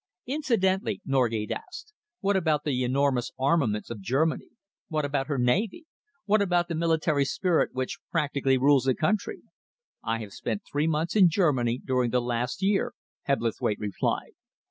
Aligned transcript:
"Incidentally," 0.25 0.99
Norgate 1.05 1.51
asked, 1.51 1.93
"what 2.21 2.35
about 2.35 2.63
the 2.63 2.81
enormous 2.83 3.29
armaments 3.37 3.91
of 3.91 4.01
Germany? 4.01 4.47
What 4.87 5.05
about 5.05 5.27
her 5.27 5.37
navy? 5.37 5.85
What 6.25 6.41
about 6.41 6.67
the 6.69 6.73
military 6.73 7.23
spirit 7.23 7.75
which 7.75 7.99
practically 8.11 8.57
rules 8.57 8.85
the 8.85 8.95
country?" 8.95 9.43
"I 10.03 10.17
have 10.21 10.33
spent 10.33 10.63
three 10.65 10.87
months 10.87 11.15
in 11.15 11.29
Germany 11.29 11.79
during 11.85 12.09
the 12.09 12.19
last 12.19 12.63
year," 12.63 12.93
Hebblethwaite 13.27 13.77
replied. 13.79 14.31